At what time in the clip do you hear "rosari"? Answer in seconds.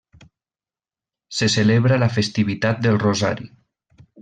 3.07-3.49